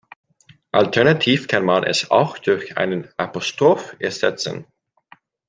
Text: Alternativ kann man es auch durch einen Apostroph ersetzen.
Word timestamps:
Alternativ 0.71 1.47
kann 1.47 1.63
man 1.63 1.83
es 1.83 2.09
auch 2.09 2.39
durch 2.39 2.75
einen 2.75 3.07
Apostroph 3.19 3.95
ersetzen. 3.99 4.65